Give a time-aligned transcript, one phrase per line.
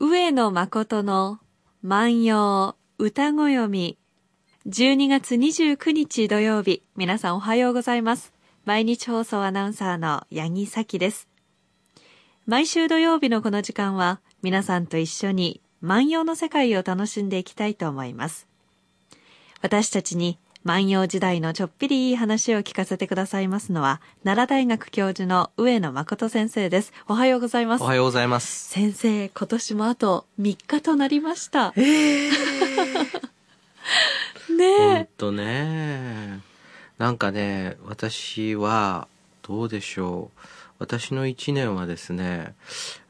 [0.00, 1.40] 上野誠の
[1.82, 3.98] 万葉歌ご読み。
[4.68, 8.32] 12月29日土曜日皆さんおはようございます。
[8.64, 11.26] 毎日放送アナウンサーの八木咲です。
[12.46, 18.46] 毎週土曜日のこの時間は皆さんと一緒に万葉の世界を楽しんでいきたいと思います。
[19.62, 20.38] 私たちに
[20.68, 26.92] 万葉時代のちょっぴりいい話を聞かせてくださいますのは、奈良大学教授の上野誠先生です。
[27.08, 27.84] おはようございます。
[27.84, 28.68] おはようございます。
[28.68, 31.72] 先生、今年もあと3日となりました。
[31.74, 32.28] ええ
[34.54, 35.08] ねほんえ。
[35.16, 36.40] とね。
[36.98, 39.08] なんかね、私は、
[39.40, 40.40] どうでしょう。
[40.78, 42.54] 私の一年はですね、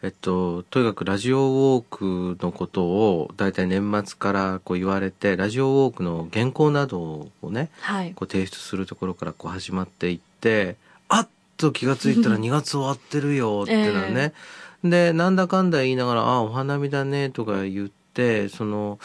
[0.03, 8.15] えっと、とにかくラジオウォークのことを、だいたい年末からこう言われて、ラジオウォークの原稿などをね、はい。
[8.15, 10.77] こう提出するところからこう始まっていって、
[11.09, 14.33] あっと気がついたら 2月終わってるよっていうのはね。
[14.83, 18.99] で、なんだかんだ言いながら、あ、お花見だねとか言って、その、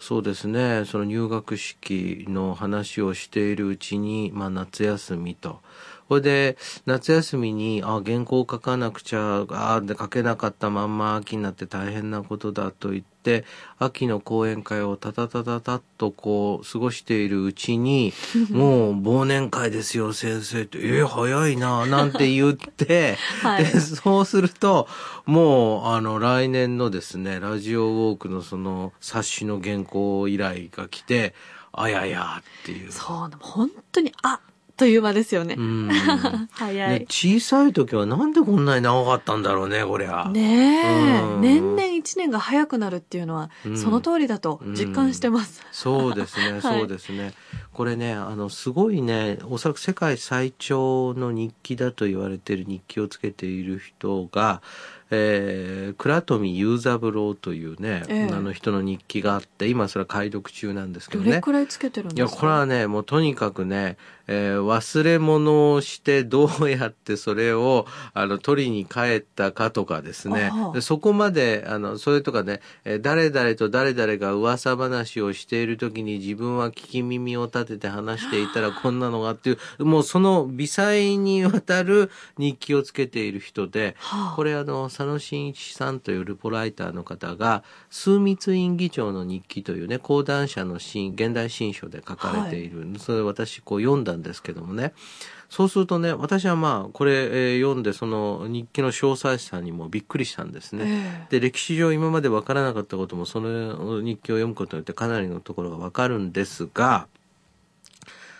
[0.00, 5.60] そうですね、その入学式の話をしているうちに、まあ夏休みと。
[6.08, 6.56] それで、
[6.86, 13.44] 夏休みに、あ、原稿書かなくちゃ、あ、で書けなかったまんま秋になって大変なことだと言って、
[13.78, 18.14] 秋の講演会をタタタタタッとこう過ごしているうちに、
[18.50, 24.88] もう忘年会ですよ先生って、えー早いな、なんて言って、 はいで、そうすると、
[25.26, 31.34] もう、あの、来年のですね、ラジオウォークのその冊子の原稿依頼が来て、
[31.70, 32.90] あややっていう。
[32.90, 34.40] そう、本当に、あっ
[34.78, 35.56] という間ですよね。
[35.58, 35.88] うん。
[36.52, 37.00] 早い。
[37.00, 40.30] ね、小さい時はなんでこんなに長かったんだろうね、こりゃ。
[40.32, 45.62] ねえ、うん年々一年が早くなるっていうのは、うんその通りだと実感してます。
[45.72, 47.32] そうですね、 はいそうですね。
[47.72, 54.62] これね、あの、すごいね、おそらく世界最長の日記だと言われている日記をつけている人が、
[55.10, 61.36] えー、倉富雄三郎というね、ええあの人の日記があって、今それは解読中なんですけどどね。
[61.36, 62.40] れくらいつけてるんいや、ですか？
[62.40, 63.96] これはね、もうとにかくね、
[64.28, 70.52] えー忘れ物をしてどうやってそれを、あの、取りに帰ったかとかですね。
[70.80, 84.36] そこまで、あの、それとかね、えー誰々と誰々が噂話をしている時に自分は聞き耳を立てて話していたらこんなのがっていう、もうその微細にわたる 日記をつけている人で、はあ。
[84.36, 94.92] これあの、佐野真一さんというルポライターの方が、枢密院議長の日記というね、講談社の新、現代新書で書かれている、それ私こう読んだんですけどもね、
[95.48, 100.84] そうするとね、私はまあ、これ、えー読んでその日記の詳細さにもびっくりしたんですね。
[100.86, 107.08] ええで、歴史上今まで分からなかったことも、その日記を読むことによってかなりのところが分かるんですが、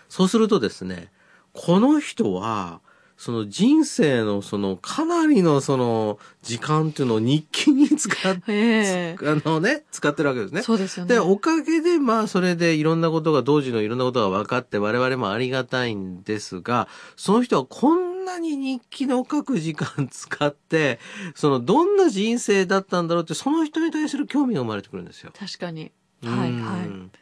[0.08, 1.10] そうするとですね、
[1.52, 2.80] この人は、
[3.18, 10.62] その人生のそのかなりのその時間っていうのを日記に使って、ええあのね、使ってるわけですね。
[10.62, 11.14] そうですよね。
[11.14, 16.86] で、おかげで、まあ、それでいろんなことが、同時のいろんなことが分かって、我々もありがたいんですが、
[17.16, 21.00] その人はこんなに日記の書く時間使って、
[21.34, 25.32] その、どんな人生だったんだろうって、その人に対する興味が生まれてくるんですよ。
[25.36, 25.90] 確かに。
[26.24, 27.18] はいうんはい。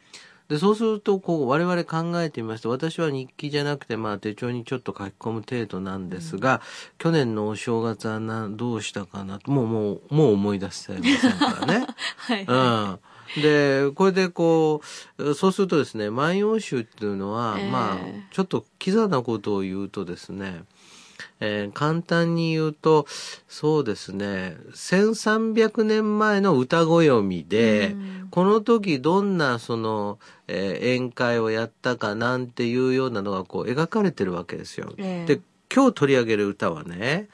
[0.49, 6.61] で、そうすると、こう、我々考えてみますと、私は日記じゃなくて、まあ、手帳にちょっと書き込む程度なんですが、
[6.97, 11.87] 去年のお正月はな、どうしたかなと、もう、もう、もう思い出せませんからね。
[12.17, 12.45] はい。
[12.47, 12.99] うん。
[13.41, 14.81] で、これでこ
[15.17, 17.97] う、そうするとですね、万葉集っていうのは、ええまあ、
[18.31, 20.63] ちょっとキザなことを言うとですね、
[21.39, 23.05] えー簡単に言うと、
[23.47, 34.93] そうですね、1300年前の歌声読みで、うんこの時どんなその、えー宴会をやったかなんていうようなのがこう描かれてるわけですよ。
[34.97, 35.41] ええで、
[35.73, 37.29] 今日取り上げる歌はね、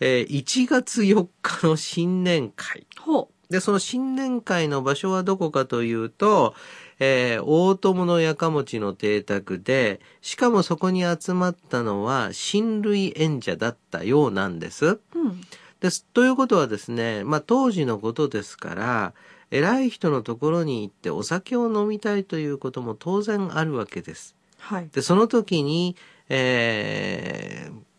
[0.00, 2.86] えー1月4日の新年会。
[2.98, 6.54] ほで、その新年会の場所はどこかというと、
[7.00, 14.86] えー大友のやかもちの邸宅で、しかもそこに集まったのは親類演者だったようなんです。
[14.86, 15.00] う。
[15.14, 15.40] うん。
[15.80, 16.04] です。
[16.12, 19.14] ということはですね、まあ当時のことですから、
[19.50, 24.36] 偉い人のところに行ってお酒を飲みたいということも当然あるわけです。
[24.58, 24.88] はい。
[24.92, 25.96] で、その時に、
[26.28, 27.89] えー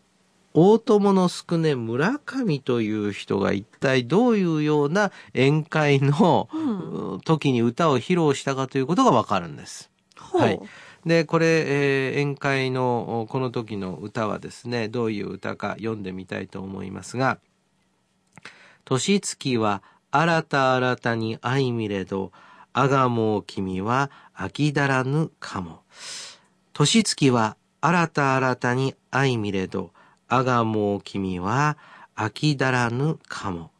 [0.54, 9.90] 大友の宿根村上という人が一体どういうような宴会の、うん時に歌を披露したかということがわかるんです。
[10.16, 10.60] はい
[11.04, 17.38] で、これ、えー宴会のこの時の歌はですね、どういう歌か読んでみたいと思いますが、
[18.84, 22.32] 年月は新た新たに相見れど、
[22.72, 25.82] あがもう君は飽きだらぬかも。
[26.72, 29.92] 年月は新た新たに相見れど、
[30.34, 31.76] あがもう君は
[32.16, 33.70] 飽きだらぬかも。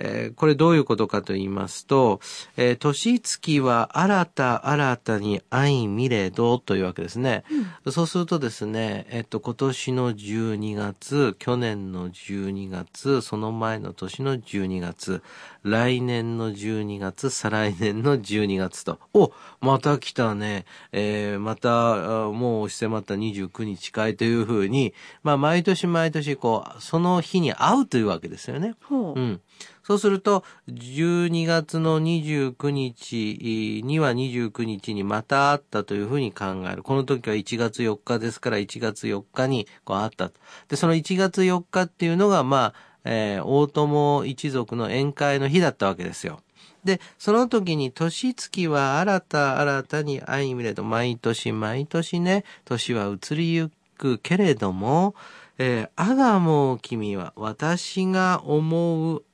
[0.00, 2.20] えーこれどういうことかと言いますと、
[2.56, 7.44] えー年月は新た新たに相見れどというわけですね。
[7.90, 15.22] そうするとですね、えっと、今年の12月、去年の12月、その前の年の12月、
[15.62, 18.98] 来年の12月、再来年の12月と。
[19.12, 20.64] おまた来たね。
[20.92, 28.74] えーまた、あもう押し迫った29日近いというふうに、まあ、毎年毎年、こう、その日に会うというわけですよね。
[28.84, 29.20] ほう。
[29.20, 29.40] うん。
[29.82, 36.82] そうすると、12月の29日には29日にまた会ったというふうに考える。
[36.82, 40.40] この時は1月4日ですから1月4日にこう会ったと。
[40.68, 42.74] で、その1月4日っていうのが、まあ、
[43.04, 46.40] えー大友一族の宴会の日だったわけですよ。
[46.84, 55.14] で、その時に年月は新た新たに相見れど、毎年毎年ね、年は移りゆくけれども、
[55.58, 59.24] えーあがもう君は私が思う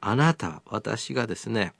[0.00, 1.72] あなた、私がですね、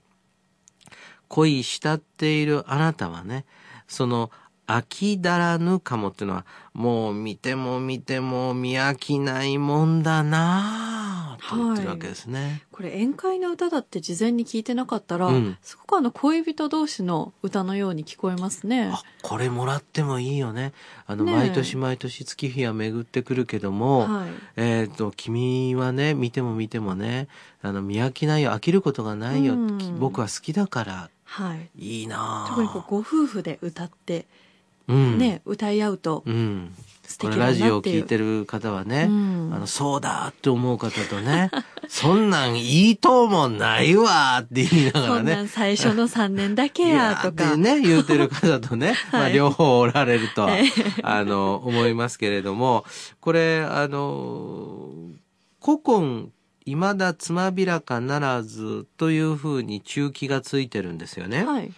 [1.29, 3.45] 恋したっているあなたはね、
[3.89, 4.31] その、
[4.67, 12.63] 飽きだらぬかもっていうのは、もう見ても見ても見飽きないもんだなぁと言ってるわけですね。
[12.73, 18.91] これ宴会の歌だって事前に聞いてなかったら、うんすごくあの恋人同士の歌のように聞こえますね。
[18.93, 20.73] あ、これもらってもいいよね。
[21.07, 24.31] あの、毎年毎年月日は巡ってくるけども、はい。
[24.57, 27.29] えっ、と、君はね、見ても見てもね、
[27.63, 31.71] あの、見飽きないよ、飽きることがないよ、うんき僕は好きだから、はい。
[31.77, 34.46] いいなぁ特にこうご夫婦で歌って、うん。
[34.89, 36.25] ね、歌い合うと
[37.19, 37.83] これラジオを。
[37.83, 41.51] 聞いてる方はね、うんあの、そうだって思う方とね、
[41.89, 45.43] そんなんいいともないわって言いなが そんならね。
[45.45, 47.49] ん最初の3年だけやとか。
[47.49, 50.65] ってね、言うてる方とね、 まあ両方おられるとは、え
[51.03, 52.85] あの、思いますけれども、
[53.21, 54.91] これ、あの、
[55.65, 56.29] 古今、
[56.67, 61.45] 未だつまびらかならずというふうに中期がついてるんですよね。
[61.45, 61.71] はい。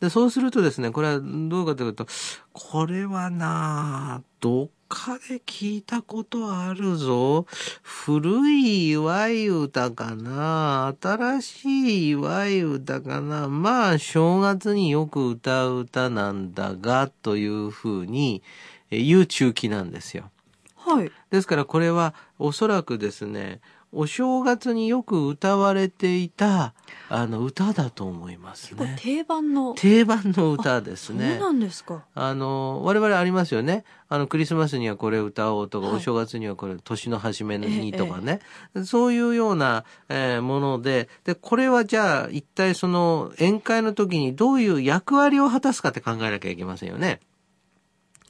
[0.00, 2.06] で、そうするとですね、これはどうかというと、
[2.52, 7.46] これはなあどっかで聞いたことあるぞ。
[7.82, 18.42] 古い祝い歌かな新しい祝い歌かなまあ、正月によく歌う歌なんだが、というふうに
[18.90, 20.30] え言う中期なんですよ。
[20.76, 21.12] はい。
[21.30, 23.60] ですからこれはおそらくですね、
[23.92, 26.74] お正月によく歌われていた、
[27.08, 28.96] あの、歌だと思いますね。
[29.00, 29.74] 定番の。
[29.74, 31.38] 定番の歌ですそうね。
[31.40, 32.04] なんですか。
[32.14, 33.84] あの、我々ありますよね。
[34.08, 38.38] あの、クリスマスにはこれ歌おうとか、はいお正月にはこれ、年の初めにとかね。
[38.84, 47.18] そういうような、えーもので、で、これはじゃあ、一体その、宴会の時にどういう役割を果たすかって考えなきゃいけませんよね。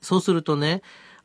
[0.01, 0.81] そうするとね、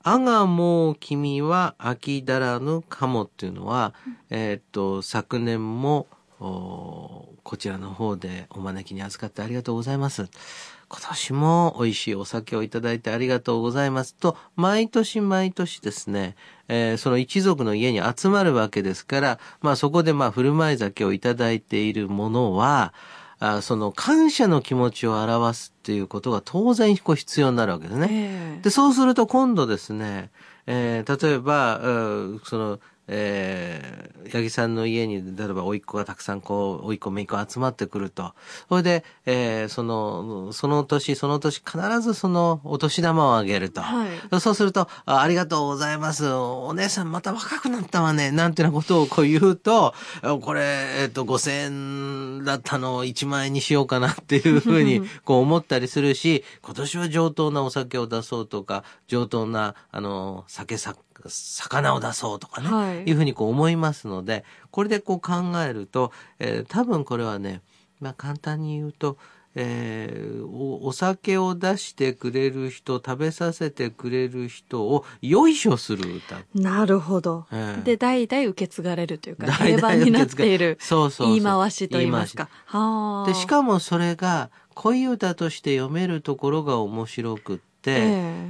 [0.07, 3.95] あがもう君は飽きだらぬかもっていうのは、
[4.29, 6.05] えーっと、昨年も、
[6.39, 10.29] おこちらの方でお招きに預かってありがとうございます。
[10.89, 16.35] 今年も美味しいお酒をいただいてありがとうございますと、毎年毎年ですね、
[16.67, 22.93] えーその一族の家に集まるわけですから、まあそこでまあ振る舞い酒をいただいているものは、
[23.39, 28.07] あその感謝の気持ちを表すっていうことが当然こう必要になるわけですね。
[28.09, 30.31] ええで、そうすると今度ですね、
[30.67, 31.89] えー例えば、う
[32.35, 38.33] んその、えー、八木さんの家に、例えば、甥っ子がたくさんこう、甥っ子、姪っ子集まってくると。
[38.69, 43.81] それで、えーその、その年、その年、必ずその、お年玉をあげると。
[43.81, 44.39] はい。
[44.39, 46.31] そうするとあ、ありがとうございます。
[46.31, 48.31] お姉さんまた若くなったわね。
[48.31, 50.61] なんてなことをこう言うと、あこれ、
[51.01, 60.95] えっと、5000円だったのを1万円にしようかなっていうふうに、 こう思ったりするし、今年は上等なお酒を出そうとか、上等な、あの、酒さ、
[61.27, 62.67] 魚を出そうとかね。
[62.69, 65.33] はいいうふうにこう思いますので、これでこう考
[65.67, 67.61] えると、えー多分これはね、
[67.99, 69.17] まあ簡単に言うと、
[69.55, 76.39] えーおお酒を出してくれる人、食べさせてくれる人をよいしょする歌。
[76.53, 77.45] なるほど。
[77.51, 82.49] ええで、代々受け継がれるというか、代々定番になっているそうそうそう言い回しと言いますか。
[82.65, 83.27] はあ。
[83.27, 87.95] で、しかもそれが恋歌として読めるところが面白くって、え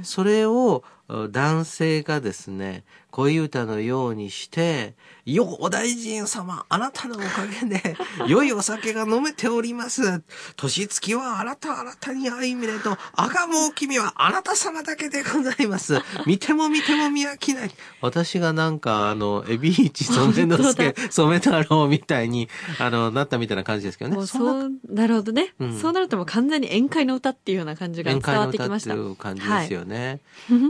[0.02, 4.94] それをう男性がですね、恋歌のようにして、
[5.24, 7.96] よ、お大臣様、あなたのおかげで、
[8.28, 10.22] 良いお酒が飲めております。
[10.56, 15.98] 年月はあなたあなたに相見れと、あがもう君はあなた様だけでございます。
[16.26, 17.70] 見ても見ても見飽きない。
[18.00, 22.48] 私がなんか、あの、エビイチ染めの助、染め太郎みたいに、
[22.78, 24.26] あの、なったみたいな感じですけどね。
[24.26, 28.94] そう、なるほどね、うんそうなるともう完全に宴会の歌っていうような感じが伝わ宴会の歌っってきましてた。
[28.96, 30.20] いう感じですよね。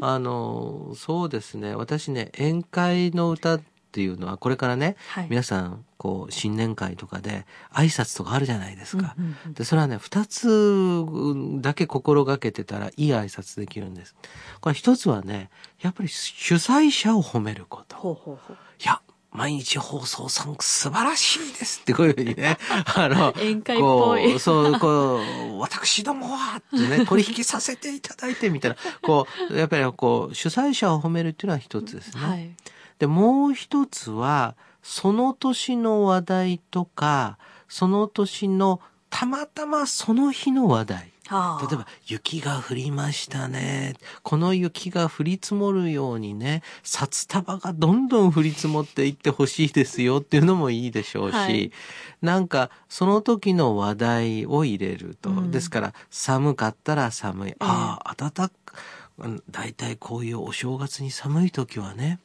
[0.00, 0.25] あの、
[0.96, 1.74] そうですね。
[1.74, 3.60] 私ね、宴会の歌っ
[3.92, 9.14] ていうのは、これからね、はい皆さん、こう、新年会とかで挨拶とかあるじゃないですか。
[9.18, 11.04] うんうんうんで、それはね、二つ
[11.60, 14.14] だけ心がけてたらいい挨拶できるんです。
[14.60, 18.38] これ一つはね、やっぱり主催者を褒めること。
[18.82, 19.00] いや、
[19.36, 22.56] 毎日放送さん素晴らしいですってこういうふうにね、
[22.96, 25.20] あの、宴会っぽいそう、こ
[25.52, 32.20] う、私どもはってね、 取引させていただいてみたいな、こう、やっぱりこう、主催者を褒めるっていうのは一つですね。
[32.20, 32.50] はい。
[32.98, 37.38] で、もう一つは、その年の話題とか、
[37.68, 41.12] その年のたまたまその日の話題。
[41.30, 43.94] 例えば、雪が降りましたね。
[44.22, 51.72] この雪が降り積もるようにね、札束がどんどん降り積もっていってほしいですよっていうのもいいでしょうし、はい
[52.22, 55.30] なんか、その時の話題を入れると。
[55.30, 57.54] うんですから、寒かったら寒い。
[57.60, 58.50] ああ、暖か
[59.18, 62.20] うん大体こういうお正月に寒い時はね、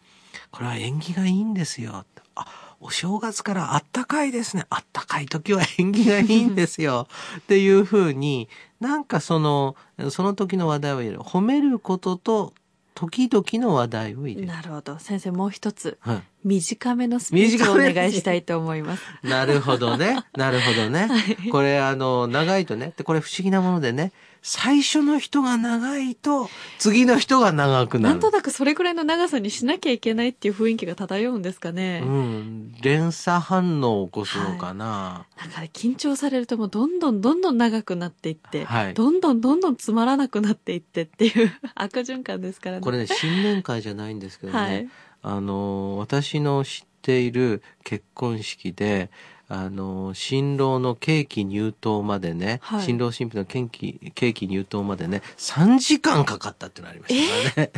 [0.51, 2.05] これは縁起がいいんですよ。
[2.36, 4.65] あ、お正月からあったかいですね。
[4.69, 7.07] あったかい時は縁起がいいんですよ。
[7.39, 9.75] っていうふうに、なんかその、
[10.09, 11.19] その時の話題を入れる。
[11.19, 12.53] 褒めることと、
[12.95, 14.47] 時々の話題を入れる。
[14.47, 14.97] なるほど。
[15.00, 19.03] 先生もう一つ、はい短めのスピーチをお願いしたいと思います。
[19.21, 20.23] なるほどね。
[20.35, 21.07] なるほどね。
[21.51, 24.11] これあの、長いとね、でこれ不思議なものでね、
[24.43, 28.15] 最初の人が長いと、次の人が長くなる。
[28.15, 32.01] なんとなくそれくらいの長さにしなきゃいけないっていう雰囲気が漂うんですかね。
[32.03, 32.74] うん。
[32.81, 35.27] 連鎖反応を起こすのかな。
[35.38, 42.81] なんかね緊張されるともうどんどんどんどん長くなっていって、はいどんどんどんどんつまらなくなっていってっていう 悪循環ですからね。
[42.81, 44.89] これね、新年会じゃないんですけどね、はい
[45.24, 49.12] あの、私の知っている結婚式で、
[49.53, 57.72] あの、新郎のケーキ入刀までね、はい新郎新婦のケーキ、ケーキ入刀までね、3時間かかったってのありましたからね。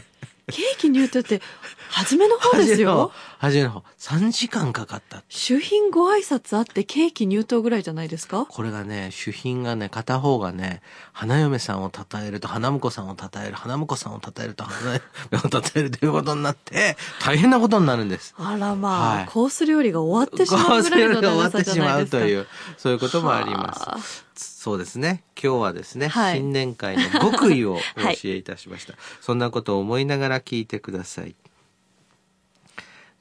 [0.53, 1.41] ケーキ入刀って、
[1.89, 3.11] 初めの方ですよ。
[3.39, 3.83] 初めの方。
[3.97, 5.23] 3時間かかった。
[5.29, 8.45] 主賓ご挨拶あってケーキ入刀ぐらいじゃないですか？
[8.45, 14.99] これがね、主賓がね、片方がね、花嫁さんを称えると花婿さんを称える、花婿さんを称えると花嫁
[15.43, 18.35] を称えるということになって、大変なことになるんです。
[18.37, 22.19] あらまあ、はいコース料理が終わってしまうぐらいの終わ長さってしまじゃないうですか。
[22.19, 23.97] という、そういうこともありま
[24.35, 24.52] す。
[24.63, 25.23] はあそうですね。
[25.35, 28.93] 今日はですね、はい新年会の極意をおはい教えいたしました。
[29.19, 31.35] そんなことを思いながら聞いてください。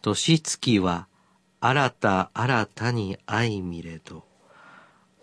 [0.03, 1.09] 年月は
[1.61, 4.23] 新た新たに相見れど、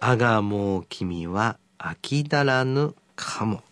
[0.02, 3.64] あがもう君は飽きだらぬかも。